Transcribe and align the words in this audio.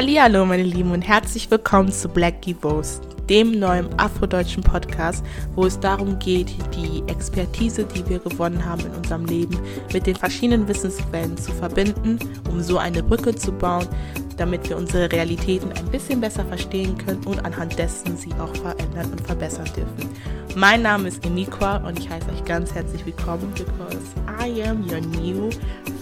Hallo 0.00 0.46
meine 0.46 0.62
Lieben 0.62 0.92
und 0.92 1.02
herzlich 1.02 1.50
willkommen 1.50 1.90
zu 1.90 2.08
Black 2.08 2.42
Givos, 2.42 3.00
dem 3.28 3.58
neuen 3.58 3.88
afrodeutschen 3.98 4.62
Podcast, 4.62 5.24
wo 5.56 5.66
es 5.66 5.80
darum 5.80 6.20
geht, 6.20 6.54
die 6.76 7.02
Expertise, 7.08 7.82
die 7.84 8.08
wir 8.08 8.20
gewonnen 8.20 8.64
haben 8.64 8.82
in 8.82 8.94
unserem 8.94 9.24
Leben, 9.24 9.58
mit 9.92 10.06
den 10.06 10.14
verschiedenen 10.14 10.68
Wissensquellen 10.68 11.36
zu 11.36 11.50
verbinden, 11.50 12.16
um 12.48 12.60
so 12.60 12.78
eine 12.78 13.02
Brücke 13.02 13.34
zu 13.34 13.50
bauen, 13.50 13.88
damit 14.36 14.68
wir 14.68 14.76
unsere 14.76 15.10
Realitäten 15.10 15.72
ein 15.72 15.86
bisschen 15.86 16.20
besser 16.20 16.44
verstehen 16.44 16.96
können 16.96 17.24
und 17.24 17.44
anhand 17.44 17.76
dessen 17.76 18.16
sie 18.16 18.30
auch 18.34 18.54
verändern 18.54 19.10
und 19.10 19.26
verbessern 19.26 19.68
dürfen. 19.76 20.10
Mein 20.54 20.82
Name 20.82 21.08
ist 21.08 21.26
Emiqua 21.26 21.78
und 21.78 21.98
ich 21.98 22.08
heiße 22.08 22.30
euch 22.30 22.44
ganz 22.44 22.72
herzlich 22.72 23.04
willkommen, 23.04 23.52
because 23.56 24.14
I 24.28 24.62
am 24.62 24.84
your 24.88 25.00
new 25.00 25.50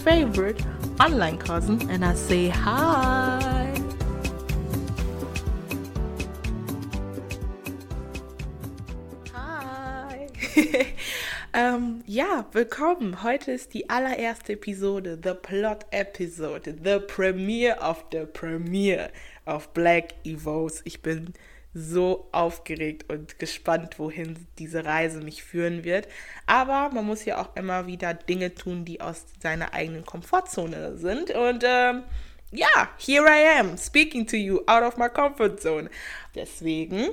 favorite 0.03 0.63
online 0.99 1.39
cousin 1.39 1.79
and 1.89 2.03
I 2.03 2.15
say 2.15 2.51
hi. 2.51 3.46
Ähm, 11.77 12.03
ja, 12.05 12.45
willkommen. 12.53 13.23
Heute 13.23 13.51
ist 13.51 13.73
die 13.73 13.89
allererste 13.89 14.53
Episode, 14.53 15.19
The 15.21 15.33
Plot 15.33 15.85
Episode, 15.91 16.75
The 16.83 16.99
Premiere 16.99 17.77
of 17.79 18.05
the 18.11 18.25
Premiere 18.25 19.11
of 19.45 19.69
Black 19.73 20.13
Evos. 20.23 20.81
Ich 20.85 21.01
bin 21.01 21.33
so 21.73 22.27
aufgeregt 22.31 23.11
und 23.11 23.37
gespannt, 23.37 23.99
wohin 23.99 24.47
diese 24.57 24.85
Reise 24.85 25.21
mich 25.21 25.43
führen 25.43 25.83
wird. 25.83 26.07
Aber 26.47 26.89
man 26.93 27.05
muss 27.05 27.25
ja 27.25 27.39
auch 27.39 27.55
immer 27.55 27.85
wieder 27.85 28.13
Dinge 28.15 28.55
tun, 28.55 28.83
die 28.83 28.99
aus 28.99 29.25
seiner 29.39 29.73
eigenen 29.73 30.05
Komfortzone 30.05 30.97
sind. 30.97 31.29
Und 31.31 31.63
ähm, 31.63 32.03
ja, 32.51 32.89
here 32.97 33.27
I 33.27 33.59
am, 33.59 33.77
speaking 33.77 34.25
to 34.25 34.35
you 34.35 34.61
out 34.65 34.81
of 34.81 34.97
my 34.97 35.09
comfort 35.09 35.57
zone. 35.59 35.89
Deswegen 36.33 37.09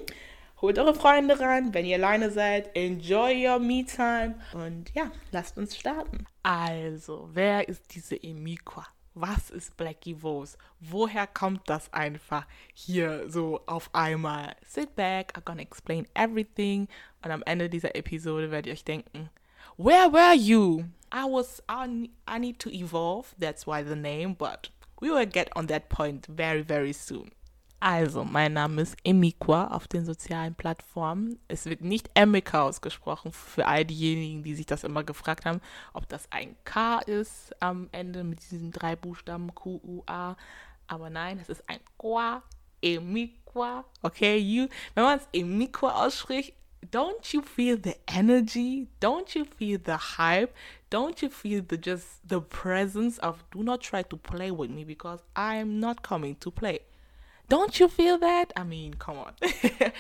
Holt 0.65 0.79
eure 0.79 0.95
Freunde 0.95 1.39
ran, 1.39 1.75
wenn 1.75 1.85
ihr 1.85 1.97
alleine 1.97 2.31
seid. 2.31 2.75
Enjoy 2.75 3.47
your 3.47 3.59
me 3.59 3.85
time. 3.85 4.37
Und 4.55 4.91
ja, 4.95 5.11
lasst 5.31 5.59
uns 5.59 5.77
starten. 5.77 6.25
Also, 6.43 7.29
wer 7.35 7.69
ist 7.69 7.95
diese 7.95 8.17
Emikwa? 8.23 8.87
Was 9.13 9.51
ist 9.51 9.77
Blackie 9.77 10.15
Vos? 10.23 10.57
Woher 10.81 11.27
kommt 11.27 11.69
das 11.69 11.93
einfach 11.93 12.47
hier 12.73 13.29
so 13.29 13.61
auf 13.67 13.91
einmal? 13.95 14.57
Sit 14.67 14.97
back, 14.97 15.37
I'm 15.37 15.45
gonna 15.45 15.61
explain 15.61 16.09
everything. 16.15 16.89
Und 17.23 17.31
am 17.31 17.43
Ende 17.43 17.69
dieser 17.69 17.95
Episode 17.95 18.51
werdet 18.51 18.69
ihr 18.69 18.73
euch 18.73 18.85
denken, 18.85 19.29
Where 19.77 20.11
were 20.11 20.35
you? 20.35 20.85
I 21.13 21.25
was, 21.31 21.63
I, 21.69 22.09
I 22.27 22.39
need 22.39 22.59
to 22.61 22.71
evolve, 22.71 23.35
that's 23.39 23.67
why 23.67 23.85
the 23.85 23.95
name, 23.95 24.35
but 24.35 24.71
we 25.03 25.11
will 25.11 25.27
get 25.27 25.55
on 25.55 25.67
that 25.67 25.91
point 25.91 26.25
very, 26.27 26.63
very 26.63 26.95
soon. 26.95 27.33
Also, 27.87 28.25
mein 28.25 28.55
Name 28.55 28.81
ist 28.81 28.97
Emikwa 29.05 29.67
auf 29.67 29.87
den 29.87 30.07
sozialen 30.07 30.55
Plattformen. 30.55 31.39
Es 31.49 31.67
wird 31.67 31.83
nicht 31.83 32.09
Emika 32.15 32.63
ausgesprochen, 32.63 33.31
für 33.31 33.67
all 33.67 33.85
diejenigen, 33.85 34.43
die 34.43 34.55
sich 34.55 34.65
das 34.65 34.85
immer 34.85 35.05
gefragt 35.05 35.45
haben, 35.45 35.61
ob 35.93 36.09
das 36.09 36.27
ein 36.33 36.57
K 36.65 37.01
ist 37.01 37.55
am 37.61 37.91
Ende 37.93 38.25
mit 38.25 38.41
diesen 38.41 38.71
drei 38.71 38.97
Buchstaben 38.97 39.55
Q, 39.55 39.83
U, 39.85 40.03
A. 40.07 40.35
Aber 40.87 41.11
nein, 41.11 41.39
es 41.39 41.51
ist 41.51 41.69
ein 41.69 41.81
Qua, 41.99 42.43
Emikwa. 42.81 43.85
Okay, 44.01 44.39
you, 44.39 44.67
wenn 44.95 45.05
man 45.05 45.19
es 45.19 45.29
Emikwa 45.35 46.07
ausspricht, 46.07 46.55
don't 46.91 47.35
you 47.35 47.43
feel 47.43 47.79
the 47.85 47.97
energy? 48.07 48.89
Don't 48.99 49.37
you 49.37 49.45
feel 49.59 49.79
the 49.85 50.17
hype? 50.17 50.55
Don't 50.91 51.21
you 51.21 51.29
feel 51.29 51.63
the 51.69 51.77
just 51.77 52.27
the 52.27 52.41
presence 52.41 53.19
of 53.19 53.45
do 53.51 53.63
not 53.63 53.83
try 53.83 54.03
to 54.03 54.17
play 54.17 54.51
with 54.51 54.71
me 54.71 54.87
because 54.87 55.23
I 55.37 55.57
am 55.57 55.79
not 55.79 56.03
coming 56.03 56.41
to 56.41 56.51
play. 56.51 56.81
Don't 57.49 57.79
you 57.79 57.89
feel 57.89 58.19
that? 58.21 58.53
I 58.59 58.65
mean, 58.65 58.99
come 58.99 59.19
on. 59.19 59.33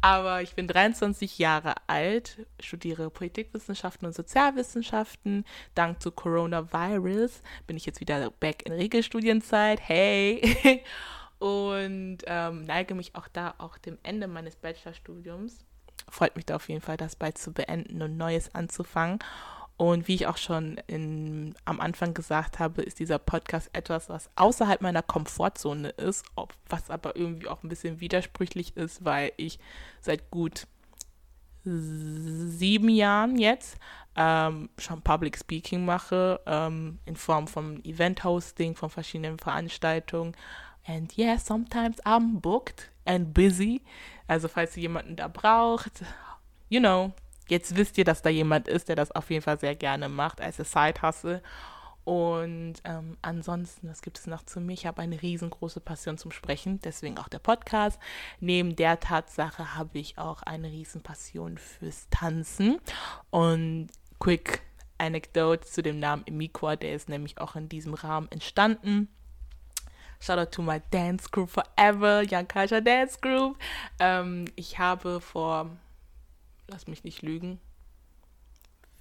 Aber 0.00 0.42
ich 0.42 0.54
bin 0.54 0.66
23 0.66 1.38
Jahre 1.38 1.74
alt, 1.86 2.44
studiere 2.60 3.08
Politikwissenschaften 3.08 4.06
und 4.06 4.14
Sozialwissenschaften. 4.14 5.44
Dank 5.74 6.02
zu 6.02 6.10
Coronavirus 6.10 7.40
bin 7.66 7.76
ich 7.76 7.86
jetzt 7.86 8.00
wieder 8.00 8.30
back 8.30 8.66
in 8.66 8.72
Regelstudienzeit. 8.72 9.80
Hey! 9.80 10.82
und 11.38 12.18
ähm, 12.26 12.64
neige 12.64 12.96
mich 12.96 13.14
auch 13.14 13.28
da 13.28 13.54
auch 13.58 13.78
dem 13.78 13.98
Ende 14.02 14.26
meines 14.26 14.56
Bachelorstudiums. 14.56 15.64
Freut 16.08 16.34
mich 16.34 16.46
da 16.46 16.56
auf 16.56 16.68
jeden 16.68 16.80
Fall, 16.80 16.96
das 16.96 17.14
bald 17.14 17.38
zu 17.38 17.52
beenden 17.52 18.02
und 18.02 18.16
Neues 18.16 18.54
anzufangen. 18.54 19.20
Und 19.78 20.08
wie 20.08 20.16
ich 20.16 20.26
auch 20.26 20.36
schon 20.36 20.76
in, 20.88 21.54
am 21.64 21.80
Anfang 21.80 22.12
gesagt 22.12 22.58
habe, 22.58 22.82
ist 22.82 22.98
dieser 22.98 23.20
Podcast 23.20 23.70
etwas, 23.72 24.08
was 24.08 24.28
außerhalb 24.34 24.82
meiner 24.82 25.02
Komfortzone 25.02 25.90
ist, 25.90 26.26
ob, 26.34 26.52
was 26.68 26.90
aber 26.90 27.14
irgendwie 27.14 27.46
auch 27.46 27.62
ein 27.62 27.68
bisschen 27.68 28.00
widersprüchlich 28.00 28.76
ist, 28.76 29.04
weil 29.04 29.30
ich 29.36 29.60
seit 30.00 30.32
gut 30.32 30.66
sieben 31.64 32.88
Jahren 32.88 33.38
jetzt 33.38 33.78
ähm, 34.16 34.68
schon 34.78 35.00
Public 35.02 35.38
Speaking 35.38 35.84
mache, 35.84 36.40
ähm, 36.46 36.98
in 37.04 37.14
Form 37.14 37.46
von 37.46 37.84
Event-Hosting, 37.84 38.74
von 38.74 38.90
verschiedenen 38.90 39.38
Veranstaltungen. 39.38 40.34
And 40.88 41.16
yeah, 41.16 41.38
sometimes 41.38 42.04
I'm 42.04 42.40
booked 42.40 42.90
and 43.04 43.32
busy. 43.32 43.82
Also 44.26 44.48
falls 44.48 44.76
ihr 44.76 44.82
jemanden 44.82 45.14
da 45.14 45.28
braucht, 45.28 46.02
you 46.68 46.80
know, 46.80 47.12
jetzt 47.48 47.76
wisst 47.76 47.98
ihr, 47.98 48.04
dass 48.04 48.22
da 48.22 48.30
jemand 48.30 48.68
ist, 48.68 48.88
der 48.88 48.96
das 48.96 49.10
auf 49.12 49.30
jeden 49.30 49.42
Fall 49.42 49.58
sehr 49.58 49.74
gerne 49.74 50.08
macht 50.08 50.40
als 50.40 50.56
Side-Hustle. 50.56 51.42
Und 52.04 52.76
ähm, 52.84 53.18
ansonsten, 53.20 53.90
was 53.90 54.00
gibt 54.00 54.18
es 54.18 54.26
noch 54.26 54.42
zu 54.42 54.60
mir? 54.60 54.72
Ich 54.72 54.86
habe 54.86 55.02
eine 55.02 55.20
riesengroße 55.20 55.80
Passion 55.80 56.16
zum 56.16 56.30
Sprechen, 56.30 56.80
deswegen 56.80 57.18
auch 57.18 57.28
der 57.28 57.38
Podcast. 57.38 58.00
Neben 58.40 58.76
der 58.76 58.98
Tatsache 58.98 59.74
habe 59.74 59.98
ich 59.98 60.16
auch 60.16 60.42
eine 60.42 60.68
riesen 60.68 61.02
Passion 61.02 61.58
fürs 61.58 62.08
Tanzen. 62.08 62.78
Und 63.28 63.88
quick 64.20 64.62
Anecdote 64.96 65.66
zu 65.66 65.82
dem 65.82 65.98
Namen 66.00 66.26
Emikwa, 66.26 66.76
der 66.76 66.94
ist 66.94 67.10
nämlich 67.10 67.38
auch 67.42 67.56
in 67.56 67.68
diesem 67.68 67.92
Rahmen 67.92 68.28
entstanden. 68.30 69.08
Shout 70.18 70.38
out 70.38 70.50
to 70.50 70.62
my 70.62 70.80
dance 70.90 71.28
group 71.30 71.50
forever, 71.50 72.22
Young 72.28 72.48
Culture 72.48 72.82
Dance 72.82 73.18
Group. 73.20 73.58
Ähm, 74.00 74.46
ich 74.56 74.78
habe 74.78 75.20
vor 75.20 75.70
lass 76.68 76.86
mich 76.86 77.04
nicht 77.04 77.22
lügen, 77.22 77.60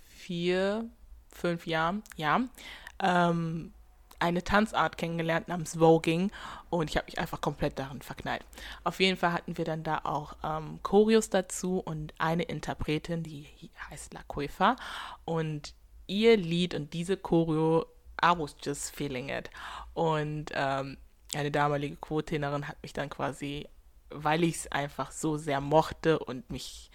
vier, 0.03 0.89
fünf 1.29 1.67
Jahren, 1.67 2.03
ja, 2.15 2.41
ähm, 2.99 3.73
eine 4.19 4.43
Tanzart 4.43 4.97
kennengelernt 4.97 5.47
namens 5.47 5.77
Voging 5.77 6.31
und 6.71 6.89
ich 6.89 6.97
habe 6.97 7.05
mich 7.05 7.19
einfach 7.19 7.39
komplett 7.39 7.77
darin 7.77 8.01
verknallt. 8.01 8.43
Auf 8.83 8.99
jeden 8.99 9.15
Fall 9.15 9.31
hatten 9.31 9.57
wir 9.57 9.65
dann 9.65 9.83
da 9.83 9.99
auch 10.03 10.35
ähm, 10.43 10.79
Choreos 10.81 11.29
dazu 11.29 11.79
und 11.79 12.13
eine 12.17 12.43
Interpretin, 12.43 13.21
die 13.21 13.45
heißt 13.89 14.13
La 14.13 14.23
Coifa 14.27 14.75
und 15.25 15.75
ihr 16.07 16.35
Lied 16.37 16.73
und 16.73 16.93
diese 16.93 17.17
Choreo, 17.17 17.85
I 18.23 18.33
was 18.37 18.55
just 18.63 18.95
feeling 18.95 19.29
it. 19.29 19.51
Und 19.93 20.51
ähm, 20.53 20.97
eine 21.35 21.51
damalige 21.51 21.97
Quotenerin 21.97 22.67
hat 22.67 22.81
mich 22.81 22.93
dann 22.93 23.09
quasi, 23.09 23.67
weil 24.09 24.43
ich 24.43 24.55
es 24.55 24.71
einfach 24.71 25.11
so 25.11 25.37
sehr 25.37 25.61
mochte 25.61 26.17
und 26.17 26.49
mich 26.49 26.89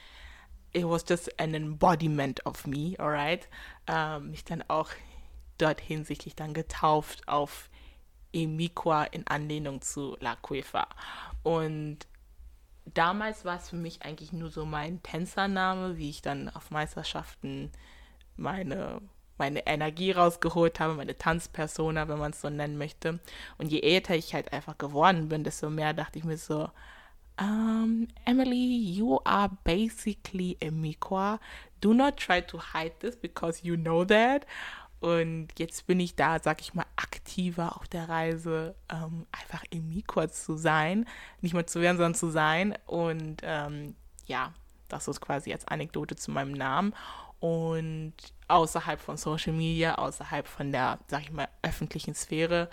it 0.73 0.85
was 0.85 1.05
just 1.09 1.29
an 1.41 1.55
embodiment 1.55 2.45
of 2.47 2.67
me, 2.67 2.95
alright, 2.99 3.49
ähm, 3.87 4.31
mich 4.31 4.45
dann 4.45 4.63
auch 4.69 4.91
dort 5.59 5.81
hinsichtlich 5.81 6.35
dann 6.35 6.55
getauft 6.55 7.29
auf 7.29 7.69
Emikwa 8.33 9.05
in 9.05 9.27
Anlehnung 9.27 9.83
zu 9.83 10.17
La 10.21 10.37
Cuefa. 10.37 10.89
Und 11.43 11.99
damals 12.87 13.45
war 13.45 13.59
es 13.59 13.69
für 13.69 13.77
mich 13.77 14.03
eigentlich 14.03 14.33
nur 14.33 14.51
so 14.51 14.65
mein 14.65 15.03
Tänzername, 15.03 15.99
wie 15.99 16.11
ich 16.11 16.23
dann 16.23 16.49
auf 16.49 16.71
Meisterschaften 16.71 17.71
meine, 18.37 19.01
meine 19.37 19.67
Energie 19.67 20.13
rausgeholt 20.13 20.81
habe, 20.81 20.95
meine 20.95 21.19
Tanzpersona, 21.19 22.09
wenn 22.09 22.19
man 22.19 22.33
es 22.33 22.41
so 22.41 22.49
nennen 22.49 22.79
möchte. 22.79 23.21
Und 23.59 23.71
je 23.71 23.81
älter 23.81 24.15
ich 24.15 24.35
halt 24.35 24.53
einfach 24.53 24.79
geworden 24.79 25.29
bin, 25.29 25.45
desto 25.45 25.69
mehr 25.69 25.93
dachte 25.93 26.19
ich 26.19 26.25
mir 26.25 26.39
so, 26.39 26.71
um, 27.43 28.09
Emily, 28.27 28.57
you 28.57 29.21
are 29.25 29.51
basically 29.65 30.57
a 30.61 30.71
Mikwa. 30.71 31.39
Do 31.81 31.93
not 31.93 32.17
try 32.17 32.41
to 32.41 32.59
hide 32.59 32.93
this 33.01 33.17
because 33.17 33.65
you 33.65 33.77
know 33.77 34.05
that. 34.05 34.47
Und 35.01 35.49
jetzt 35.59 35.89
bin 35.89 35.99
ich 35.99 36.15
da, 36.15 36.39
sag 36.39 36.61
ich 36.61 36.75
mal, 36.75 36.87
aktiver 36.95 37.77
auf 37.77 37.89
der 37.89 38.09
Reise, 38.09 38.77
ähm, 38.89 39.27
einfach 39.33 39.65
im 39.71 39.89
Mikwa 39.89 40.29
zu 40.29 40.57
sein. 40.57 41.07
Nicht 41.41 41.55
mehr 41.55 41.67
zu 41.67 41.81
werden, 41.81 41.97
sondern 41.97 42.15
zu 42.15 42.31
sein. 42.31 42.79
Und 42.87 43.43
ähm, 43.43 43.97
ja, 44.27 44.53
das 44.89 45.09
ist 45.09 45.21
quasi 45.21 45.53
als 45.53 45.67
Anekdote 45.67 46.15
zu 46.15 46.31
meinem 46.31 46.53
Namen. 46.53 46.95
Und 47.41 48.15
außerhalb 48.47 49.01
von 49.01 49.17
Social 49.17 49.53
Media, 49.53 49.97
außerhalb 49.97 50.47
von 50.47 50.71
der, 50.71 51.01
sag 51.09 51.23
ich 51.23 51.33
mal, 51.33 51.49
öffentlichen 51.63 52.15
Sphäre, 52.15 52.71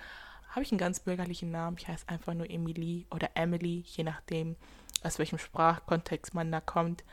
habe 0.49 0.63
ich 0.63 0.71
einen 0.71 0.79
ganz 0.79 0.99
bürgerlichen 0.99 1.51
Namen. 1.51 1.77
Ich 1.79 1.87
heiße 1.87 2.07
einfach 2.07 2.33
nur 2.33 2.49
Emily 2.49 3.05
oder 3.11 3.29
Emily, 3.35 3.83
je 3.85 4.03
nachdem, 4.03 4.55
aus 5.03 5.19
welchem 5.19 5.37
Sprachkontext 5.37 6.33
man 6.33 6.51
da 6.51 6.59
kommt. 6.59 7.03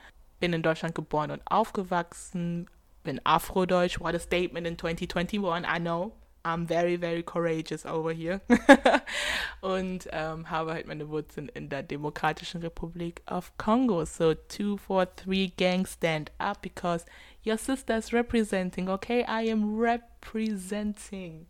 Bin 0.40 0.52
in 0.52 0.62
Deutschland 0.62 0.94
geboren 0.94 1.30
und 1.30 1.42
aufgewachsen, 1.46 2.68
bin 3.04 3.20
Afrodeutsch. 3.24 4.00
What 4.00 4.14
a 4.14 4.18
statement 4.18 4.66
in 4.66 4.78
2021, 4.78 5.64
I 5.64 5.78
know. 5.78 6.12
I'm 6.44 6.64
very, 6.64 6.96
very 6.96 7.24
courageous 7.24 7.84
over 7.84 8.12
here. 8.12 8.40
und 9.62 10.08
ähm, 10.12 10.48
habe 10.48 10.74
halt 10.74 10.86
meine 10.86 11.08
Wurzeln 11.08 11.48
in 11.48 11.68
der 11.68 11.82
Demokratischen 11.82 12.62
Republik 12.62 13.20
of 13.28 13.56
Congo. 13.58 14.04
So 14.04 14.34
243 14.34 15.56
gang 15.56 15.86
stand 15.86 16.30
up 16.38 16.62
because 16.62 17.04
your 17.44 17.58
sister 17.58 17.96
is 17.98 18.12
representing, 18.12 18.88
okay? 18.88 19.24
I 19.26 19.50
am 19.50 19.76
representing. 19.76 21.46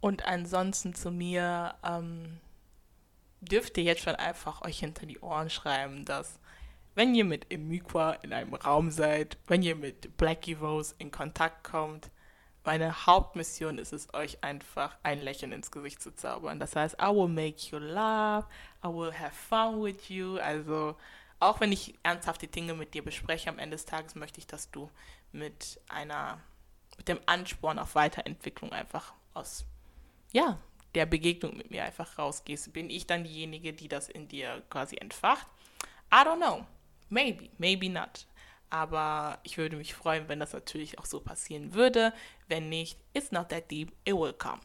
Und 0.00 0.26
ansonsten 0.26 0.94
zu 0.94 1.10
mir 1.10 1.74
ähm, 1.82 2.40
dürft 3.40 3.76
ihr 3.78 3.84
jetzt 3.84 4.02
schon 4.02 4.16
einfach 4.16 4.62
euch 4.62 4.78
hinter 4.78 5.06
die 5.06 5.20
Ohren 5.20 5.50
schreiben, 5.50 6.04
dass 6.04 6.38
wenn 6.94 7.14
ihr 7.14 7.24
mit 7.24 7.52
Emikwa 7.52 8.12
in 8.22 8.32
einem 8.32 8.54
Raum 8.54 8.90
seid, 8.90 9.36
wenn 9.46 9.62
ihr 9.62 9.76
mit 9.76 10.16
Blackie 10.16 10.54
Rose 10.54 10.94
in 10.98 11.10
Kontakt 11.10 11.64
kommt, 11.64 12.10
meine 12.64 13.06
Hauptmission 13.06 13.78
ist 13.78 13.92
es, 13.92 14.12
euch 14.12 14.42
einfach 14.42 14.96
ein 15.04 15.20
Lächeln 15.20 15.52
ins 15.52 15.70
Gesicht 15.70 16.02
zu 16.02 16.14
zaubern. 16.14 16.58
Das 16.58 16.74
heißt, 16.74 16.96
I 17.00 17.06
will 17.14 17.28
make 17.28 17.70
you 17.70 17.78
laugh, 17.78 18.46
I 18.84 18.88
will 18.88 19.12
have 19.12 19.30
fun 19.30 19.82
with 19.84 20.08
you. 20.08 20.38
Also, 20.38 20.96
auch 21.38 21.60
wenn 21.60 21.70
ich 21.70 21.94
ernsthafte 22.02 22.48
Dinge 22.48 22.74
mit 22.74 22.94
dir 22.94 23.04
bespreche, 23.04 23.50
am 23.50 23.60
Ende 23.60 23.76
des 23.76 23.84
Tages 23.84 24.16
möchte 24.16 24.40
ich, 24.40 24.48
dass 24.48 24.70
du 24.70 24.90
mit 25.30 25.80
einer, 25.88 26.40
mit 26.96 27.06
dem 27.06 27.20
Ansporn 27.26 27.78
auf 27.78 27.94
Weiterentwicklung 27.94 28.72
einfach 28.72 29.12
aus, 29.32 29.64
ja, 30.36 30.58
der 30.94 31.06
Begegnung 31.06 31.56
mit 31.56 31.70
mir 31.70 31.82
einfach 31.82 32.18
rausgehst. 32.18 32.70
Bin 32.74 32.90
ich 32.90 33.06
dann 33.06 33.24
diejenige, 33.24 33.72
die 33.72 33.88
das 33.88 34.10
in 34.10 34.28
dir 34.28 34.62
quasi 34.68 34.96
entfacht? 34.96 35.46
I 36.12 36.16
don't 36.16 36.36
know. 36.36 36.66
Maybe, 37.08 37.48
maybe 37.56 37.88
not. 37.88 38.26
Aber 38.68 39.38
ich 39.44 39.56
würde 39.56 39.76
mich 39.76 39.94
freuen, 39.94 40.28
wenn 40.28 40.38
das 40.38 40.52
natürlich 40.52 40.98
auch 40.98 41.06
so 41.06 41.20
passieren 41.20 41.72
würde. 41.72 42.12
Wenn 42.48 42.68
nicht, 42.68 42.98
it's 43.14 43.32
not 43.32 43.48
that 43.48 43.70
deep, 43.70 43.92
it 44.04 44.14
will 44.14 44.34
come. 44.34 44.60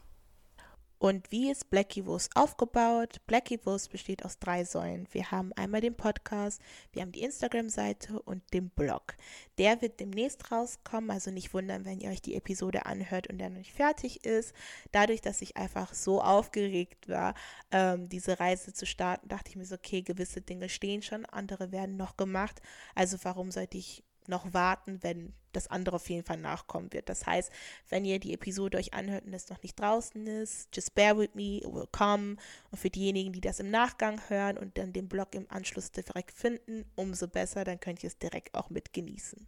Und 1.01 1.31
wie 1.31 1.50
ist 1.50 1.71
Blackievos 1.71 2.30
aufgebaut? 2.36 3.21
Blackievos 3.25 3.88
besteht 3.88 4.24
aus 4.24 4.38
drei 4.38 4.63
Säulen. 4.63 5.07
Wir 5.12 5.31
haben 5.31 5.51
einmal 5.53 5.81
den 5.81 5.95
Podcast, 5.95 6.62
wir 6.94 7.01
haben 7.01 7.12
die 7.12 7.24
Instagram-Seite 7.24 8.21
und 8.21 8.44
den 8.53 8.69
Blog. 8.69 9.15
Der 9.57 9.81
wird 9.81 10.00
demnächst 10.00 10.51
rauskommen, 10.51 11.09
also 11.09 11.31
nicht 11.31 11.56
wundern, 11.56 11.86
wenn 11.86 12.00
ihr 12.00 12.12
euch 12.12 12.21
die 12.21 12.36
Episode 12.36 12.86
anhört 12.86 13.25
und 13.31 13.39
der 13.39 13.50
noch 13.50 13.57
nicht 13.57 13.74
fertig 13.74 14.25
ist. 14.25 14.53
Dadurch, 14.92 15.21
dass 15.21 15.42
ich 15.42 15.57
einfach 15.57 15.95
so 15.95 16.21
aufgeregt 16.21 17.09
war, 17.09 17.33
ähm, 17.71 18.07
diese 18.07 18.39
Reise 18.39 18.71
zu 18.71 18.86
starten, 18.86 19.27
dachte 19.27 19.50
ich 19.50 19.56
mir 19.56 19.65
so, 19.65 19.74
okay, 19.74 20.03
gewisse 20.03 20.42
Dinge 20.42 20.69
stehen 20.69 21.01
schon, 21.01 21.25
andere 21.25 21.71
werden 21.71 21.98
noch 21.98 22.15
gemacht. 22.15 22.62
Also 22.94 23.18
warum 23.24 23.50
sollte 23.50 23.80
ich 23.80 24.03
noch 24.28 24.54
warten, 24.54 25.02
wenn 25.02 25.34
das 25.52 25.68
andere 25.68 25.98
auf 25.98 26.10
jeden 26.10 26.24
Fall 26.24 26.38
nachkommen 26.38 26.92
wird. 26.94 27.10
Das 27.10 27.26
heißt, 27.26 27.52
wenn 27.90 28.06
ihr 28.06 28.20
die 28.20 28.34
Episode 28.34 28.78
euch 28.78 28.94
anhört 28.94 29.26
und 29.26 29.34
es 29.34 29.50
noch 29.50 29.62
nicht 29.62 29.80
draußen 29.80 30.26
ist, 30.28 30.70
just 30.74 30.96
bear 30.96 31.18
with 31.18 31.30
me, 31.34 31.58
it 31.58 31.72
will 31.72 31.88
come. 31.92 32.38
Und 32.72 32.78
für 32.78 32.90
diejenigen, 32.90 33.34
die 33.34 33.42
das 33.42 33.60
im 33.60 33.70
Nachgang 33.70 34.22
hören 34.30 34.58
und 34.58 34.78
dann 34.78 34.94
den 34.94 35.10
Blog 35.10 35.36
im 35.36 35.50
Anschluss 35.50 35.92
direkt 35.92 36.32
finden, 36.32 36.86
umso 36.96 37.28
besser, 37.28 37.64
dann 37.64 37.80
könnt 37.80 38.04
ihr 38.04 38.08
es 38.08 38.18
direkt 38.18 38.56
auch 38.56 38.70
mit 38.70 38.94
genießen. 38.94 39.46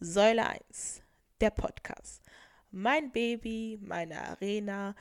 Säule 0.00 0.46
1, 0.46 1.02
der 1.40 1.50
Podcast. 1.50 2.22
Mein 2.70 3.10
Baby, 3.12 3.78
meine 3.82 4.20
Arena, 4.20 4.94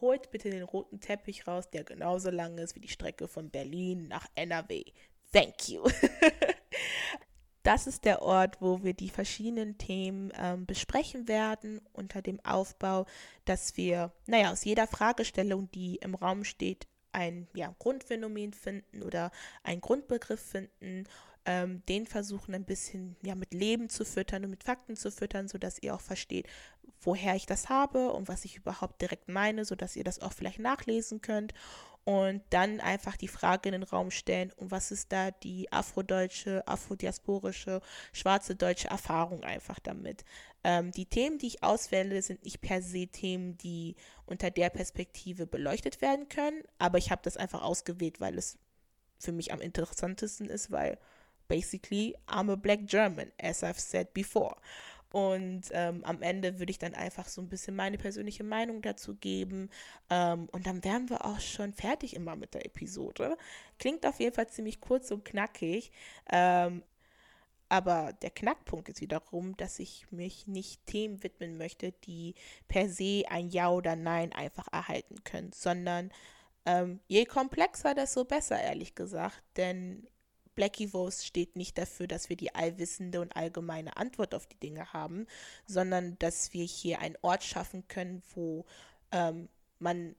holt 0.00 0.30
bitte 0.30 0.50
den 0.50 0.62
roten 0.62 1.00
Teppich 1.00 1.46
raus, 1.46 1.70
der 1.70 1.84
genauso 1.84 2.30
lang 2.30 2.58
ist 2.58 2.74
wie 2.74 2.80
die 2.80 2.88
Strecke 2.88 3.28
von 3.28 3.50
Berlin 3.50 4.08
nach 4.08 4.26
NRW. 4.34 4.84
Thank 5.32 5.68
you. 5.68 5.82
Das 7.66 7.88
ist 7.88 8.04
der 8.04 8.22
Ort, 8.22 8.60
wo 8.60 8.84
wir 8.84 8.94
die 8.94 9.10
verschiedenen 9.10 9.76
Themen 9.76 10.32
ähm, 10.38 10.66
besprechen 10.66 11.26
werden, 11.26 11.80
unter 11.92 12.22
dem 12.22 12.38
Aufbau, 12.44 13.06
dass 13.44 13.76
wir, 13.76 14.12
naja, 14.26 14.52
aus 14.52 14.64
jeder 14.64 14.86
Fragestellung, 14.86 15.68
die 15.72 15.96
im 15.96 16.14
Raum 16.14 16.44
steht, 16.44 16.86
ein 17.10 17.48
ja, 17.54 17.74
Grundphänomen 17.80 18.52
finden 18.52 19.02
oder 19.02 19.32
einen 19.64 19.80
Grundbegriff 19.80 20.40
finden, 20.40 21.08
ähm, 21.44 21.82
den 21.88 22.06
versuchen 22.06 22.54
ein 22.54 22.64
bisschen 22.64 23.16
ja, 23.24 23.34
mit 23.34 23.52
Leben 23.52 23.88
zu 23.88 24.04
füttern 24.04 24.44
und 24.44 24.50
mit 24.50 24.62
Fakten 24.62 24.94
zu 24.94 25.10
füttern, 25.10 25.48
sodass 25.48 25.82
ihr 25.82 25.92
auch 25.92 26.00
versteht, 26.00 26.46
woher 27.00 27.34
ich 27.34 27.46
das 27.46 27.68
habe 27.68 28.12
und 28.12 28.28
was 28.28 28.44
ich 28.44 28.58
überhaupt 28.58 29.02
direkt 29.02 29.28
meine, 29.28 29.64
sodass 29.64 29.96
ihr 29.96 30.04
das 30.04 30.22
auch 30.22 30.32
vielleicht 30.32 30.60
nachlesen 30.60 31.20
könnt 31.20 31.52
und 32.06 32.40
dann 32.50 32.78
einfach 32.78 33.16
die 33.16 33.26
Frage 33.26 33.68
in 33.68 33.72
den 33.72 33.82
Raum 33.82 34.12
stellen, 34.12 34.52
und 34.52 34.70
was 34.70 34.92
ist 34.92 35.10
da 35.10 35.32
die 35.32 35.72
afrodeutsche, 35.72 36.62
afrodiasporische, 36.68 37.80
schwarze 38.12 38.54
deutsche 38.54 38.86
Erfahrung 38.86 39.42
einfach 39.42 39.80
damit. 39.80 40.24
Ähm, 40.62 40.92
die 40.92 41.06
Themen, 41.06 41.38
die 41.38 41.48
ich 41.48 41.64
auswähle, 41.64 42.22
sind 42.22 42.44
nicht 42.44 42.60
per 42.60 42.80
se 42.80 43.08
Themen, 43.08 43.58
die 43.58 43.96
unter 44.24 44.52
der 44.52 44.70
Perspektive 44.70 45.48
beleuchtet 45.48 46.00
werden 46.00 46.28
können, 46.28 46.62
aber 46.78 46.98
ich 46.98 47.10
habe 47.10 47.22
das 47.24 47.36
einfach 47.36 47.62
ausgewählt, 47.62 48.20
weil 48.20 48.38
es 48.38 48.56
für 49.18 49.32
mich 49.32 49.52
am 49.52 49.60
interessantesten 49.60 50.48
ist, 50.48 50.70
weil 50.70 50.98
basically 51.48 52.14
I'm 52.28 52.52
a 52.52 52.54
black 52.54 52.86
German, 52.86 53.32
as 53.42 53.64
I've 53.64 53.80
said 53.80 54.14
before. 54.14 54.54
Und 55.16 55.62
ähm, 55.70 56.04
am 56.04 56.20
Ende 56.20 56.58
würde 56.58 56.70
ich 56.70 56.78
dann 56.78 56.92
einfach 56.92 57.26
so 57.26 57.40
ein 57.40 57.48
bisschen 57.48 57.74
meine 57.74 57.96
persönliche 57.96 58.44
Meinung 58.44 58.82
dazu 58.82 59.14
geben. 59.14 59.70
Ähm, 60.10 60.46
und 60.52 60.66
dann 60.66 60.84
wären 60.84 61.08
wir 61.08 61.24
auch 61.24 61.40
schon 61.40 61.72
fertig 61.72 62.14
immer 62.14 62.36
mit 62.36 62.52
der 62.52 62.66
Episode. 62.66 63.38
Klingt 63.78 64.04
auf 64.04 64.20
jeden 64.20 64.34
Fall 64.34 64.50
ziemlich 64.50 64.78
kurz 64.78 65.10
und 65.10 65.24
knackig. 65.24 65.90
Ähm, 66.30 66.82
aber 67.70 68.12
der 68.20 68.28
Knackpunkt 68.28 68.90
ist 68.90 69.00
wiederum, 69.00 69.56
dass 69.56 69.78
ich 69.78 70.06
mich 70.12 70.48
nicht 70.48 70.84
Themen 70.84 71.22
widmen 71.22 71.56
möchte, 71.56 71.92
die 71.92 72.34
per 72.68 72.90
se 72.90 73.22
ein 73.30 73.48
Ja 73.48 73.70
oder 73.70 73.96
Nein 73.96 74.34
einfach 74.34 74.68
erhalten 74.70 75.24
können, 75.24 75.50
sondern 75.54 76.10
ähm, 76.66 77.00
je 77.06 77.24
komplexer, 77.24 77.94
desto 77.94 78.26
besser, 78.26 78.60
ehrlich 78.60 78.94
gesagt. 78.94 79.42
Denn 79.56 80.06
Blackivos 80.56 81.24
steht 81.24 81.54
nicht 81.54 81.78
dafür, 81.78 82.08
dass 82.08 82.28
wir 82.28 82.36
die 82.36 82.54
allwissende 82.54 83.20
und 83.20 83.36
allgemeine 83.36 83.96
Antwort 83.96 84.34
auf 84.34 84.46
die 84.46 84.58
Dinge 84.58 84.92
haben, 84.92 85.26
sondern 85.66 86.18
dass 86.18 86.52
wir 86.52 86.64
hier 86.64 86.98
einen 87.00 87.16
Ort 87.22 87.44
schaffen 87.44 87.86
können, 87.86 88.22
wo 88.34 88.64
ähm, 89.12 89.48
man 89.78 90.16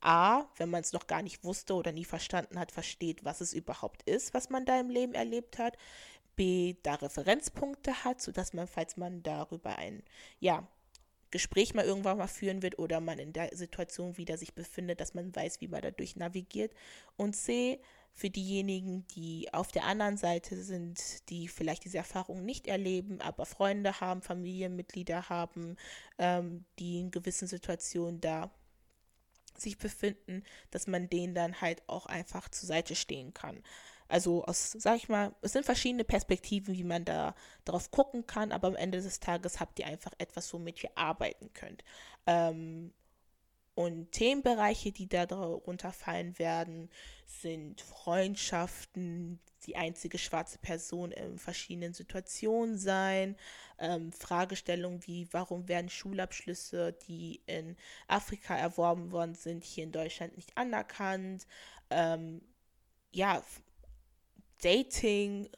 A, 0.00 0.44
wenn 0.56 0.70
man 0.70 0.82
es 0.82 0.92
noch 0.92 1.08
gar 1.08 1.22
nicht 1.22 1.42
wusste 1.42 1.74
oder 1.74 1.90
nie 1.90 2.04
verstanden 2.04 2.58
hat, 2.58 2.70
versteht, 2.70 3.24
was 3.24 3.40
es 3.40 3.52
überhaupt 3.52 4.02
ist, 4.04 4.32
was 4.34 4.50
man 4.50 4.64
da 4.64 4.78
im 4.78 4.90
Leben 4.90 5.14
erlebt 5.14 5.58
hat. 5.58 5.76
B, 6.36 6.76
da 6.84 6.94
Referenzpunkte 6.94 8.04
hat, 8.04 8.20
sodass 8.20 8.52
man, 8.52 8.68
falls 8.68 8.96
man 8.96 9.24
darüber 9.24 9.76
ein, 9.76 10.04
ja, 10.38 10.68
Gespräch 11.30 11.74
mal 11.74 11.84
irgendwann 11.84 12.18
mal 12.18 12.28
führen 12.28 12.62
wird 12.62 12.78
oder 12.78 13.00
man 13.00 13.18
in 13.18 13.32
der 13.32 13.54
Situation 13.54 14.16
wieder 14.16 14.38
sich 14.38 14.54
befindet, 14.54 15.00
dass 15.00 15.14
man 15.14 15.34
weiß, 15.34 15.60
wie 15.60 15.68
man 15.68 15.82
dadurch 15.82 16.16
navigiert. 16.16 16.72
Und 17.16 17.34
C, 17.36 17.80
für 18.18 18.30
diejenigen, 18.30 19.06
die 19.14 19.52
auf 19.52 19.70
der 19.70 19.84
anderen 19.84 20.16
Seite 20.16 20.60
sind, 20.60 21.28
die 21.30 21.46
vielleicht 21.46 21.84
diese 21.84 21.98
Erfahrung 21.98 22.44
nicht 22.44 22.66
erleben, 22.66 23.20
aber 23.20 23.46
Freunde 23.46 24.00
haben, 24.00 24.22
Familienmitglieder 24.22 25.28
haben, 25.28 25.76
ähm, 26.18 26.64
die 26.78 26.98
in 26.98 27.12
gewissen 27.12 27.46
Situationen 27.46 28.20
da 28.20 28.50
sich 29.56 29.78
befinden, 29.78 30.42
dass 30.70 30.86
man 30.86 31.08
denen 31.08 31.34
dann 31.34 31.60
halt 31.60 31.82
auch 31.86 32.06
einfach 32.06 32.48
zur 32.48 32.66
Seite 32.66 32.94
stehen 32.94 33.34
kann. 33.34 33.62
Also 34.08 34.44
aus, 34.44 34.72
sag 34.72 34.96
ich 34.96 35.08
mal, 35.08 35.34
es 35.42 35.52
sind 35.52 35.66
verschiedene 35.66 36.04
Perspektiven, 36.04 36.74
wie 36.74 36.84
man 36.84 37.04
da 37.04 37.34
drauf 37.64 37.90
gucken 37.90 38.26
kann, 38.26 38.52
aber 38.52 38.68
am 38.68 38.76
Ende 38.76 39.00
des 39.00 39.20
Tages 39.20 39.60
habt 39.60 39.78
ihr 39.78 39.86
einfach 39.86 40.12
etwas, 40.18 40.52
womit 40.54 40.82
ihr 40.82 40.90
arbeiten 40.96 41.52
könnt. 41.52 41.84
Ähm, 42.26 42.92
und 43.78 44.10
Themenbereiche, 44.10 44.90
die 44.90 45.08
da 45.08 45.24
darunter 45.24 45.92
fallen 45.92 46.36
werden, 46.40 46.90
sind 47.26 47.80
Freundschaften, 47.80 49.38
die 49.66 49.76
einzige 49.76 50.18
schwarze 50.18 50.58
Person 50.58 51.12
in 51.12 51.38
verschiedenen 51.38 51.94
Situationen 51.94 52.76
sein, 52.76 53.36
ähm, 53.78 54.10
Fragestellungen 54.10 55.06
wie, 55.06 55.28
warum 55.30 55.68
werden 55.68 55.90
Schulabschlüsse, 55.90 56.96
die 57.06 57.40
in 57.46 57.76
Afrika 58.08 58.56
erworben 58.56 59.12
worden 59.12 59.36
sind, 59.36 59.62
hier 59.62 59.84
in 59.84 59.92
Deutschland 59.92 60.34
nicht 60.34 60.56
anerkannt, 60.56 61.46
ähm, 61.90 62.42
ja, 63.12 63.44
Dating, 64.62 65.48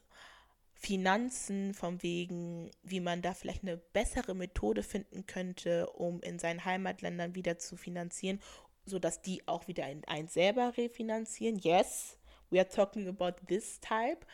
Finanzen, 0.74 1.74
von 1.74 2.02
wegen, 2.02 2.70
wie 2.82 3.00
man 3.00 3.20
da 3.20 3.34
vielleicht 3.34 3.62
eine 3.62 3.76
bessere 3.76 4.34
Methode 4.34 4.82
finden 4.82 5.26
könnte, 5.26 5.90
um 5.90 6.22
in 6.22 6.38
seinen 6.38 6.64
Heimatländern 6.64 7.34
wieder 7.34 7.58
zu 7.58 7.76
finanzieren, 7.76 8.40
sodass 8.86 9.20
die 9.20 9.46
auch 9.46 9.68
wieder 9.68 9.84
ein, 9.84 10.02
ein 10.06 10.28
selber 10.28 10.76
refinanzieren. 10.76 11.58
Yes, 11.58 12.18
we 12.48 12.58
are 12.58 12.68
talking 12.68 13.08
about 13.08 13.44
this 13.46 13.78
type 13.80 14.26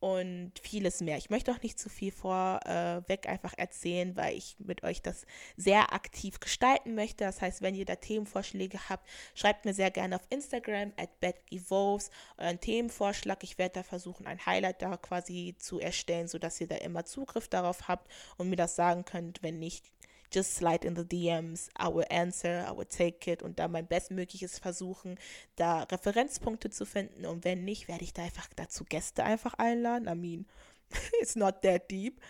und 0.00 0.52
vieles 0.60 1.00
mehr. 1.00 1.16
Ich 1.16 1.30
möchte 1.30 1.52
auch 1.52 1.62
nicht 1.62 1.78
zu 1.78 1.88
viel 1.88 2.12
vorweg 2.12 3.26
äh, 3.26 3.28
einfach 3.28 3.54
erzählen, 3.56 4.14
weil 4.16 4.36
ich 4.36 4.56
mit 4.58 4.82
euch 4.82 5.02
das 5.02 5.24
sehr 5.56 5.92
aktiv 5.92 6.38
gestalten 6.40 6.94
möchte. 6.94 7.24
Das 7.24 7.40
heißt, 7.40 7.62
wenn 7.62 7.74
ihr 7.74 7.86
da 7.86 7.96
Themenvorschläge 7.96 8.88
habt, 8.88 9.08
schreibt 9.34 9.64
mir 9.64 9.74
sehr 9.74 9.90
gerne 9.90 10.16
auf 10.16 10.26
Instagram 10.30 10.92
at 10.96 11.10
Evolves 11.50 12.10
euren 12.36 12.60
Themenvorschlag. 12.60 13.42
Ich 13.42 13.58
werde 13.58 13.74
da 13.74 13.82
versuchen, 13.82 14.26
ein 14.26 14.44
Highlight 14.44 14.82
da 14.82 14.96
quasi 14.96 15.54
zu 15.58 15.80
erstellen, 15.80 16.28
sodass 16.28 16.60
ihr 16.60 16.68
da 16.68 16.76
immer 16.76 17.04
Zugriff 17.04 17.48
darauf 17.48 17.88
habt 17.88 18.10
und 18.36 18.50
mir 18.50 18.56
das 18.56 18.76
sagen 18.76 19.04
könnt. 19.04 19.42
Wenn 19.42 19.58
nicht, 19.58 19.92
just 20.32 20.54
slide 20.54 20.86
in 20.86 20.96
the 20.96 21.04
DMs. 21.04 21.68
I 21.78 21.88
will 21.88 22.06
answer, 22.10 22.66
I 22.68 22.76
will 22.76 22.86
take 22.86 23.30
it 23.30 23.42
und 23.42 23.58
da 23.58 23.68
mein 23.68 23.86
Bestmögliches 23.86 24.58
versuchen, 24.58 25.18
da 25.56 25.82
Referenzpunkte 25.84 26.70
zu 26.70 26.86
finden. 26.86 27.26
Und 27.26 27.44
wenn 27.44 27.64
nicht, 27.64 27.88
werde 27.88 28.04
ich 28.04 28.12
da 28.12 28.22
einfach 28.22 28.48
dazu 28.56 28.84
Gäste 28.84 29.24
einfach 29.24 29.54
einladen. 29.54 30.08
I 30.08 30.14
mean, 30.14 30.46
it's 31.20 31.36
not 31.36 31.62
that 31.62 31.90
deep. 31.90 32.20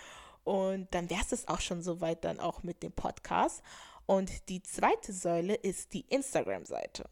Und 0.45 0.95
dann 0.95 1.11
wäre 1.11 1.25
es 1.31 1.49
auch 1.49 1.61
schon 1.61 1.83
soweit 1.83 2.25
dann 2.25 2.39
auch 2.39 2.63
mit 2.63 2.83
dem 2.83 2.93
Podcast. 2.93 3.63
Und 4.07 4.49
die 4.49 4.63
zweite 4.63 5.13
Säule 5.13 5.55
ist 5.55 5.93
die 5.93 6.07
Instagram-Seite. 6.09 7.05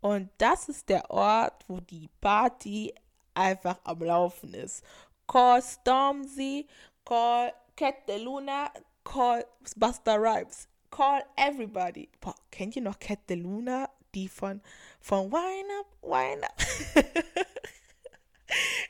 Und 0.00 0.30
das 0.38 0.68
ist 0.68 0.88
der 0.88 1.10
Ort, 1.10 1.64
wo 1.68 1.80
die 1.80 2.08
Party 2.20 2.94
einfach 3.34 3.78
am 3.84 4.02
Laufen 4.02 4.54
ist. 4.54 4.84
Call 5.26 5.62
Stormzy, 5.62 6.66
call 7.04 7.52
Cat 7.76 8.06
de 8.08 8.18
Luna, 8.18 8.70
call 9.04 9.42
Buster 9.76 10.20
Rhymes, 10.20 10.68
call 10.90 11.22
everybody. 11.36 12.08
Boah, 12.20 12.34
kennt 12.50 12.76
ihr 12.76 12.82
noch 12.82 12.98
Cat 12.98 13.18
de 13.28 13.36
Luna? 13.36 13.88
Die 14.14 14.28
von, 14.28 14.60
von 15.00 15.32
Wine 15.32 15.80
Up, 15.80 15.96
Wine 16.02 16.44
Up. 16.44 16.56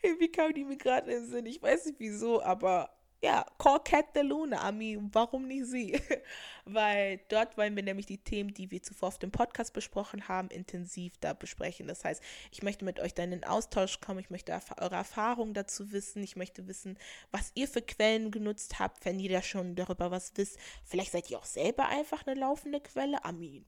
Irgendwie 0.02 0.32
kam 0.32 0.52
die 0.52 0.64
mir 0.64 0.76
gerade 0.76 1.12
in 1.12 1.22
den 1.22 1.30
Sinn. 1.30 1.46
Ich 1.46 1.62
weiß 1.62 1.86
nicht 1.86 2.00
wieso, 2.00 2.42
aber 2.42 2.90
ja, 3.22 3.46
call 3.56 3.78
Cat 3.84 4.06
the 4.14 4.20
Luna. 4.22 4.68
I 4.68 4.72
mean, 4.72 5.08
warum 5.12 5.46
nicht 5.46 5.66
sie? 5.66 6.00
Weil 6.64 7.20
dort 7.28 7.56
wollen 7.56 7.76
wir 7.76 7.84
nämlich 7.84 8.06
die 8.06 8.18
Themen, 8.18 8.52
die 8.52 8.70
wir 8.72 8.82
zuvor 8.82 9.08
auf 9.08 9.18
dem 9.18 9.30
Podcast 9.30 9.72
besprochen 9.72 10.26
haben, 10.26 10.48
intensiv 10.48 11.16
da 11.20 11.32
besprechen. 11.32 11.86
Das 11.86 12.04
heißt, 12.04 12.20
ich 12.50 12.64
möchte 12.64 12.84
mit 12.84 12.98
euch 12.98 13.14
dann 13.14 13.30
in 13.30 13.44
Austausch 13.44 14.00
kommen. 14.00 14.18
Ich 14.18 14.30
möchte 14.30 14.58
eure 14.76 14.96
Erfahrungen 14.96 15.54
dazu 15.54 15.92
wissen. 15.92 16.22
Ich 16.24 16.34
möchte 16.34 16.66
wissen, 16.66 16.98
was 17.30 17.52
ihr 17.54 17.68
für 17.68 17.82
Quellen 17.82 18.32
genutzt 18.32 18.80
habt, 18.80 19.04
wenn 19.04 19.20
ihr 19.20 19.30
da 19.30 19.40
schon 19.40 19.76
darüber 19.76 20.10
was 20.10 20.32
wisst. 20.34 20.58
Vielleicht 20.84 21.12
seid 21.12 21.30
ihr 21.30 21.38
auch 21.38 21.44
selber 21.44 21.88
einfach 21.88 22.26
eine 22.26 22.38
laufende 22.38 22.80
Quelle. 22.80 23.18
I 23.24 23.32
mean, 23.32 23.64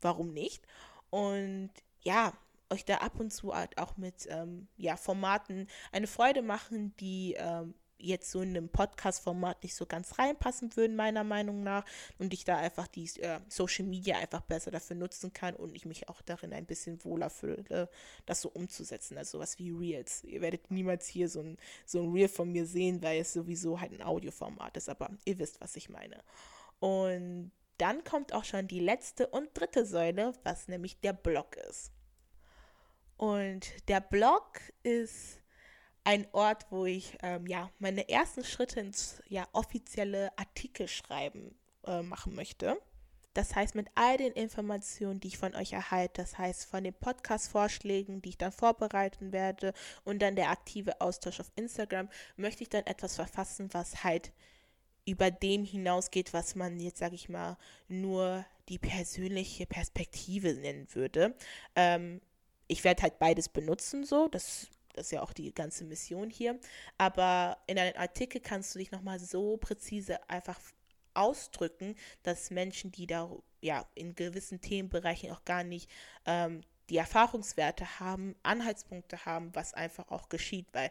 warum 0.00 0.32
nicht? 0.32 0.64
Und 1.10 1.70
ja, 2.00 2.32
euch 2.70 2.84
da 2.84 2.96
ab 2.96 3.20
und 3.20 3.32
zu 3.32 3.52
auch 3.52 3.96
mit 3.96 4.26
ähm, 4.28 4.66
ja, 4.76 4.96
Formaten 4.96 5.68
eine 5.92 6.08
Freude 6.08 6.42
machen, 6.42 6.94
die 6.98 7.34
ähm, 7.38 7.74
jetzt 7.98 8.30
so 8.30 8.40
in 8.40 8.50
einem 8.50 8.68
Podcast-Format 8.68 9.62
nicht 9.62 9.74
so 9.74 9.86
ganz 9.86 10.18
reinpassen 10.18 10.76
würden, 10.76 10.96
meiner 10.96 11.24
Meinung 11.24 11.62
nach. 11.62 11.84
Und 12.18 12.32
ich 12.32 12.44
da 12.44 12.56
einfach 12.56 12.86
die 12.86 13.08
äh, 13.20 13.40
Social 13.48 13.84
Media 13.84 14.16
einfach 14.18 14.42
besser 14.42 14.70
dafür 14.70 14.96
nutzen 14.96 15.32
kann 15.32 15.54
und 15.54 15.74
ich 15.74 15.84
mich 15.84 16.08
auch 16.08 16.22
darin 16.22 16.52
ein 16.52 16.66
bisschen 16.66 17.04
wohler 17.04 17.30
fühle, 17.30 17.88
das 18.26 18.40
so 18.40 18.50
umzusetzen. 18.50 19.18
Also 19.18 19.38
sowas 19.38 19.58
wie 19.58 19.70
Reels. 19.70 20.24
Ihr 20.24 20.40
werdet 20.40 20.70
niemals 20.70 21.06
hier 21.06 21.28
so 21.28 21.40
ein, 21.40 21.58
so 21.84 22.00
ein 22.02 22.12
Reel 22.12 22.28
von 22.28 22.50
mir 22.50 22.66
sehen, 22.66 23.02
weil 23.02 23.20
es 23.20 23.32
sowieso 23.32 23.80
halt 23.80 23.92
ein 23.92 24.02
Audioformat 24.02 24.76
ist, 24.76 24.88
aber 24.88 25.10
ihr 25.24 25.38
wisst, 25.38 25.60
was 25.60 25.76
ich 25.76 25.88
meine. 25.88 26.22
Und 26.80 27.50
dann 27.78 28.04
kommt 28.04 28.32
auch 28.32 28.44
schon 28.44 28.68
die 28.68 28.80
letzte 28.80 29.28
und 29.28 29.48
dritte 29.54 29.86
Säule, 29.86 30.32
was 30.44 30.68
nämlich 30.68 31.00
der 31.00 31.12
Blog 31.12 31.56
ist. 31.68 31.92
Und 33.16 33.88
der 33.88 34.00
Blog 34.00 34.60
ist 34.82 35.40
ein 36.08 36.26
Ort, 36.32 36.64
wo 36.70 36.86
ich 36.86 37.18
ähm, 37.22 37.46
ja 37.46 37.70
meine 37.78 38.08
ersten 38.08 38.42
Schritte 38.42 38.80
ins 38.80 39.22
ja 39.28 39.46
offizielle 39.52 40.30
Artikelschreiben 40.38 41.54
äh, 41.86 42.00
machen 42.00 42.34
möchte. 42.34 42.80
Das 43.34 43.54
heißt, 43.54 43.74
mit 43.74 43.88
all 43.94 44.16
den 44.16 44.32
Informationen, 44.32 45.20
die 45.20 45.28
ich 45.28 45.36
von 45.36 45.54
euch 45.54 45.74
erhalte, 45.74 46.22
das 46.22 46.38
heißt 46.38 46.64
von 46.64 46.82
den 46.82 46.94
Podcast-Vorschlägen, 46.94 48.22
die 48.22 48.30
ich 48.30 48.38
dann 48.38 48.52
vorbereiten 48.52 49.32
werde 49.34 49.74
und 50.02 50.22
dann 50.22 50.34
der 50.34 50.48
aktive 50.48 50.98
Austausch 51.02 51.40
auf 51.40 51.52
Instagram, 51.56 52.08
möchte 52.38 52.62
ich 52.62 52.70
dann 52.70 52.86
etwas 52.86 53.16
verfassen, 53.16 53.68
was 53.72 54.02
halt 54.02 54.32
über 55.04 55.30
dem 55.30 55.62
hinausgeht, 55.62 56.32
was 56.32 56.54
man 56.54 56.80
jetzt, 56.80 57.00
sage 57.00 57.16
ich 57.16 57.28
mal, 57.28 57.58
nur 57.86 58.46
die 58.70 58.78
persönliche 58.78 59.66
Perspektive 59.66 60.54
nennen 60.54 60.88
würde. 60.94 61.34
Ähm, 61.76 62.22
ich 62.66 62.82
werde 62.82 63.02
halt 63.02 63.18
beides 63.18 63.50
benutzen, 63.50 64.06
so. 64.06 64.28
Das 64.28 64.68
das 64.98 65.06
ist 65.06 65.12
ja 65.12 65.22
auch 65.22 65.32
die 65.32 65.54
ganze 65.54 65.84
Mission 65.84 66.28
hier. 66.28 66.58
Aber 66.98 67.58
in 67.66 67.78
einem 67.78 67.96
Artikel 67.96 68.40
kannst 68.40 68.74
du 68.74 68.78
dich 68.78 68.90
nochmal 68.90 69.20
so 69.20 69.56
präzise 69.56 70.18
einfach 70.28 70.58
ausdrücken, 71.14 71.94
dass 72.22 72.50
Menschen, 72.50 72.90
die 72.92 73.06
da 73.06 73.30
ja 73.60 73.86
in 73.94 74.14
gewissen 74.14 74.60
Themenbereichen 74.60 75.30
auch 75.30 75.44
gar 75.44 75.64
nicht 75.64 75.88
ähm, 76.26 76.62
die 76.90 76.96
Erfahrungswerte 76.96 78.00
haben, 78.00 78.34
Anhaltspunkte 78.42 79.24
haben, 79.24 79.54
was 79.54 79.74
einfach 79.74 80.08
auch 80.08 80.28
geschieht, 80.28 80.66
weil 80.72 80.90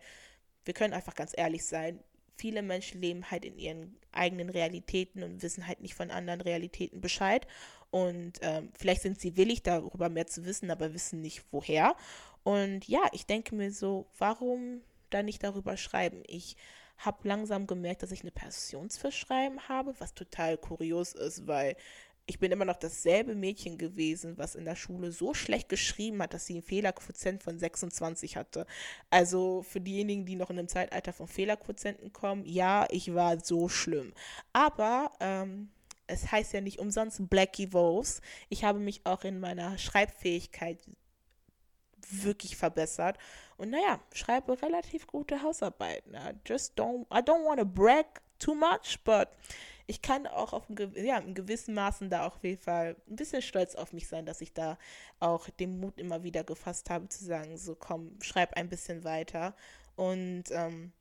wir 0.65 0.73
können 0.73 0.93
einfach 0.93 1.15
ganz 1.15 1.33
ehrlich 1.35 1.65
sein, 1.65 2.03
viele 2.35 2.61
Menschen 2.61 3.01
leben 3.01 3.29
halt 3.31 3.45
in 3.45 3.57
ihren 3.57 3.97
eigenen 4.11 4.49
Realitäten 4.49 5.23
und 5.23 5.41
wissen 5.41 5.67
halt 5.67 5.81
nicht 5.81 5.95
von 5.95 6.11
anderen 6.11 6.41
Realitäten 6.41 7.01
Bescheid. 7.01 7.47
Und 7.89 8.33
ähm, 8.41 8.69
vielleicht 8.77 9.01
sind 9.01 9.19
sie 9.19 9.37
willig, 9.37 9.63
darüber 9.63 10.09
mehr 10.09 10.27
zu 10.27 10.45
wissen, 10.45 10.69
aber 10.69 10.93
wissen 10.93 11.21
nicht 11.21 11.43
woher. 11.51 11.95
Und 12.47 12.87
ja, 12.87 13.01
ich 13.11 13.25
denke 13.25 13.55
mir 13.55 13.73
so, 13.73 14.07
warum 14.17 14.79
da 15.09 15.21
nicht 15.21 15.43
darüber 15.43 15.75
schreiben? 15.75 16.23
Ich 16.27 16.55
habe 16.97 17.27
langsam 17.27 17.67
gemerkt, 17.67 18.03
dass 18.03 18.13
ich 18.13 18.21
eine 18.21 18.31
Passion 18.31 18.89
für 18.89 19.11
Schreiben 19.11 19.67
habe, 19.67 19.93
was 19.99 20.13
total 20.13 20.57
kurios 20.57 21.11
ist, 21.11 21.45
weil 21.45 21.75
ich 22.25 22.39
bin 22.39 22.53
immer 22.53 22.63
noch 22.63 22.77
dasselbe 22.77 23.35
Mädchen 23.35 23.77
gewesen, 23.77 24.37
was 24.37 24.55
in 24.55 24.63
der 24.63 24.77
Schule 24.77 25.11
so 25.11 25.33
schlecht 25.33 25.67
geschrieben 25.67 26.21
hat, 26.21 26.33
dass 26.33 26.45
sie 26.45 26.53
einen 26.53 26.63
Fehlerquotient 26.63 27.43
von 27.43 27.59
26 27.59 28.37
hatte. 28.37 28.65
Also 29.09 29.61
für 29.63 29.81
diejenigen, 29.81 30.25
die 30.25 30.37
noch 30.37 30.49
in 30.49 30.57
einem 30.57 30.69
Zeitalter 30.69 31.11
von 31.11 31.27
Fehlerquotienten 31.27 32.13
kommen, 32.13 32.45
ja, 32.45 32.87
ich 32.91 33.13
war 33.13 33.43
so 33.43 33.67
schlimm. 33.67 34.13
Aber 34.53 35.11
ähm, 35.19 35.69
es 36.07 36.31
heißt 36.31 36.53
ja 36.53 36.61
nicht 36.61 36.79
umsonst 36.79 37.29
Blackie 37.29 37.73
Wolves. 37.73 38.21
Ich 38.47 38.63
habe 38.63 38.79
mich 38.79 39.01
auch 39.03 39.25
in 39.25 39.41
meiner 39.41 39.77
Schreibfähigkeit 39.77 40.79
wirklich 42.09 42.55
verbessert. 42.55 43.17
Und 43.57 43.69
naja, 43.69 43.99
schreibe 44.13 44.61
relativ 44.61 45.07
gute 45.07 45.41
Hausarbeiten. 45.41 46.13
I 46.13 46.33
just 46.45 46.79
don't, 46.79 47.05
I 47.11 47.21
don't 47.21 47.45
want 47.45 47.59
to 47.59 47.65
brag 47.65 48.05
too 48.39 48.55
much, 48.55 48.99
but 49.03 49.29
ich 49.87 50.01
kann 50.01 50.27
auch 50.27 50.53
auf 50.53 50.69
ein, 50.69 50.93
ja, 50.95 51.17
in 51.17 51.33
gewissen 51.33 51.73
Maßen 51.73 52.09
da 52.09 52.27
auch 52.27 52.35
auf 52.35 52.43
jeden 52.43 52.61
Fall 52.61 52.97
ein 53.09 53.15
bisschen 53.15 53.41
stolz 53.41 53.75
auf 53.75 53.93
mich 53.93 54.07
sein, 54.07 54.25
dass 54.25 54.41
ich 54.41 54.53
da 54.53 54.77
auch 55.19 55.49
den 55.49 55.79
Mut 55.79 55.97
immer 55.97 56.23
wieder 56.23 56.43
gefasst 56.43 56.89
habe, 56.89 57.07
zu 57.07 57.23
sagen, 57.23 57.57
so 57.57 57.73
komm, 57.73 58.17
schreib 58.21 58.53
ein 58.55 58.69
bisschen 58.69 59.05
weiter. 59.05 59.55
Und 59.95 60.43
ähm, 60.51 60.91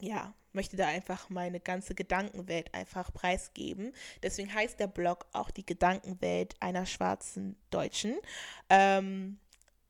ja, 0.00 0.34
möchte 0.52 0.76
da 0.76 0.88
einfach 0.88 1.30
meine 1.30 1.60
ganze 1.60 1.94
Gedankenwelt 1.94 2.74
einfach 2.74 3.12
preisgeben. 3.12 3.92
Deswegen 4.22 4.52
heißt 4.52 4.78
der 4.80 4.88
Blog 4.88 5.26
auch 5.32 5.50
die 5.50 5.66
Gedankenwelt 5.66 6.56
einer 6.60 6.86
schwarzen 6.86 7.56
Deutschen. 7.70 8.16
Ähm, 8.70 9.38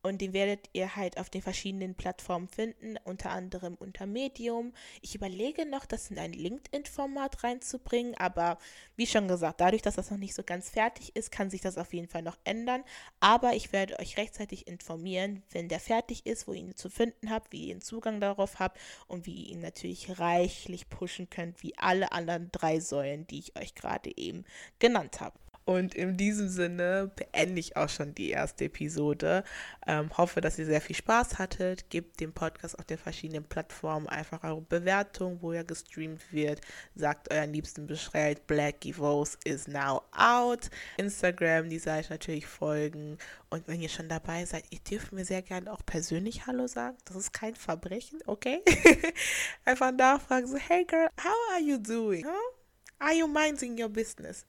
und 0.05 0.21
den 0.21 0.33
werdet 0.33 0.69
ihr 0.73 0.95
halt 0.95 1.17
auf 1.17 1.31
den 1.31 1.41
verschiedenen 1.41 1.95
Plattformen 1.95 2.47
finden, 2.47 2.95
unter 3.05 3.31
anderem 3.31 3.73
unter 3.73 4.05
Medium. 4.05 4.71
Ich 5.01 5.15
überlege 5.15 5.65
noch, 5.65 5.87
das 5.87 6.11
in 6.11 6.19
ein 6.19 6.31
LinkedIn-Format 6.31 7.43
reinzubringen, 7.43 8.13
aber 8.15 8.59
wie 8.95 9.07
schon 9.07 9.27
gesagt, 9.27 9.61
dadurch, 9.61 9.81
dass 9.81 9.95
das 9.95 10.11
noch 10.11 10.19
nicht 10.19 10.35
so 10.35 10.43
ganz 10.43 10.69
fertig 10.69 11.15
ist, 11.15 11.31
kann 11.31 11.49
sich 11.49 11.61
das 11.61 11.79
auf 11.79 11.91
jeden 11.91 12.07
Fall 12.07 12.21
noch 12.21 12.37
ändern. 12.43 12.83
Aber 13.19 13.55
ich 13.55 13.73
werde 13.73 13.99
euch 13.99 14.17
rechtzeitig 14.17 14.67
informieren, 14.67 15.41
wenn 15.49 15.69
der 15.69 15.79
fertig 15.79 16.27
ist, 16.27 16.47
wo 16.47 16.53
ihr 16.53 16.59
ihn 16.59 16.75
zu 16.75 16.89
finden 16.89 17.31
habt, 17.31 17.51
wie 17.51 17.65
ihr 17.65 17.71
einen 17.71 17.81
Zugang 17.81 18.19
darauf 18.19 18.59
habt 18.59 18.79
und 19.07 19.25
wie 19.25 19.33
ihr 19.33 19.53
ihn 19.53 19.61
natürlich 19.61 20.19
reichlich 20.19 20.87
pushen 20.87 21.31
könnt, 21.31 21.63
wie 21.63 21.75
alle 21.79 22.11
anderen 22.11 22.49
drei 22.51 22.79
Säulen, 22.79 23.25
die 23.25 23.39
ich 23.39 23.57
euch 23.57 23.73
gerade 23.73 24.15
eben 24.15 24.45
genannt 24.77 25.19
habe. 25.19 25.39
Und 25.65 25.95
in 25.95 26.15
diesem 26.15 26.47
Sinne 26.47 27.11
beende 27.15 27.59
ich 27.59 27.75
auch 27.75 27.89
schon 27.89 28.13
die 28.13 28.29
erste 28.29 28.65
Episode. 28.65 29.43
Ähm, 29.87 30.15
hoffe, 30.15 30.39
dass 30.39 30.59
ihr 30.59 30.65
sehr 30.67 30.79
viel 30.79 30.95
Spaß 30.95 31.39
hattet. 31.39 31.89
Gebt 31.89 32.19
dem 32.19 32.33
Podcast 32.33 32.77
auf 32.77 32.85
den 32.85 32.99
verschiedenen 32.99 33.43
Plattformen 33.43 34.07
einfach 34.07 34.43
eure 34.43 34.61
Bewertung, 34.61 35.41
wo 35.41 35.53
er 35.53 35.63
gestreamt 35.63 36.31
wird. 36.31 36.61
Sagt 36.93 37.33
euren 37.33 37.51
Liebsten 37.51 37.87
Bescheid. 37.87 38.45
Black 38.45 38.85
Evos 38.85 39.39
is 39.43 39.67
now 39.67 40.03
out. 40.15 40.69
Instagram, 40.97 41.67
die 41.67 41.79
Seite 41.79 42.13
natürlich 42.13 42.45
folgen. 42.45 43.17
Und 43.49 43.67
wenn 43.67 43.81
ihr 43.81 43.89
schon 43.89 44.07
dabei 44.07 44.45
seid, 44.45 44.65
ihr 44.69 44.79
dürft 44.79 45.13
mir 45.13 45.25
sehr 45.25 45.41
gerne 45.41 45.73
auch 45.73 45.83
persönlich 45.83 46.45
Hallo 46.45 46.67
sagen. 46.67 46.97
Das 47.05 47.17
ist 47.17 47.33
kein 47.33 47.55
Verbrechen, 47.55 48.19
okay? 48.27 48.61
einfach 49.65 49.91
nachfragen, 49.91 50.45
so, 50.45 50.57
hey 50.57 50.85
girl, 50.85 51.09
how 51.19 51.53
are 51.53 51.61
you 51.61 51.79
doing? 51.79 52.23
Huh? 52.23 52.53
Are 52.99 53.13
you 53.13 53.27
minding 53.27 53.81
your 53.81 53.89
business? 53.89 54.45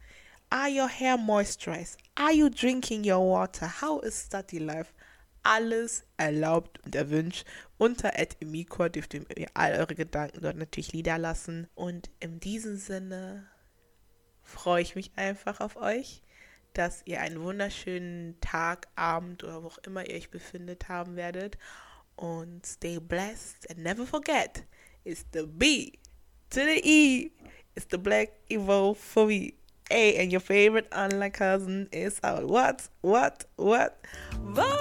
Are 0.57 0.71
your 0.71 0.89
hair 0.89 1.19
moisturized? 1.19 1.99
Are 2.17 2.33
you 2.33 2.49
drinking 2.49 3.05
your 3.05 3.21
water? 3.21 3.67
How 3.67 4.01
is 4.01 4.25
study 4.25 4.59
life? 4.59 4.91
Alles 5.43 6.03
erlaubt 6.17 6.83
und 6.83 6.95
erwünscht. 6.95 7.45
Unter 7.77 8.11
Emikor 8.41 8.89
dürft 8.89 9.13
ihr 9.13 9.51
all 9.53 9.75
eure 9.75 9.95
Gedanken 9.95 10.41
dort 10.41 10.57
natürlich 10.57 10.95
niederlassen. 10.95 11.69
Und 11.75 12.09
in 12.21 12.41
diesem 12.41 12.79
Sinne 12.79 13.47
freue 14.43 14.81
ich 14.81 14.95
mich 14.95 15.13
einfach 15.17 15.61
auf 15.61 15.77
euch, 15.77 16.23
dass 16.73 17.03
ihr 17.05 17.21
einen 17.21 17.43
wunderschönen 17.43 18.41
Tag, 18.41 18.89
Abend 18.97 19.45
oder 19.45 19.63
wo 19.63 19.67
auch 19.67 19.79
immer 19.87 20.09
ihr 20.09 20.17
euch 20.17 20.31
befindet 20.31 20.89
haben 20.89 21.17
werdet. 21.17 21.59
Und 22.17 22.65
stay 22.65 22.99
blessed 22.99 23.69
and 23.69 23.81
never 23.81 24.07
forget, 24.07 24.65
it's 25.05 25.27
the 25.35 25.43
B 25.43 25.93
to 26.49 26.61
the 26.61 26.81
E 26.83 27.31
It's 27.75 27.87
the 27.91 27.99
Black 27.99 28.31
Evo 28.49 28.95
for 28.95 29.27
me. 29.27 29.53
Hey, 29.88 30.16
and 30.16 30.33
your 30.33 30.40
favorite 30.40 30.88
online 30.93 31.31
cousin 31.31 31.88
is 31.93 32.19
out. 32.25 32.49
What? 32.49 32.88
What? 33.02 33.45
What? 33.55 34.05
Bye! 34.55 34.75